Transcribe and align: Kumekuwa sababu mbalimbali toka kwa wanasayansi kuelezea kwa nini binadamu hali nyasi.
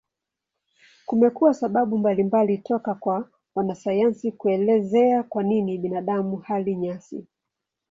Kumekuwa 1.05 1.53
sababu 1.53 1.97
mbalimbali 1.97 2.57
toka 2.57 2.95
kwa 2.95 3.29
wanasayansi 3.55 4.31
kuelezea 4.31 5.23
kwa 5.23 5.43
nini 5.43 5.77
binadamu 5.77 6.37
hali 6.37 6.75
nyasi. 6.75 7.25